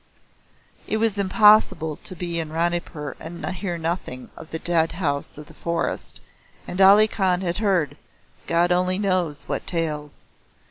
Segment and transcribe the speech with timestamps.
[0.87, 5.45] It was impossible to be in Ranipur and hear nothing of the dead house of
[5.45, 6.21] the forest
[6.67, 7.97] and Ali Khan had heard
[8.47, 10.25] God only knows what tales.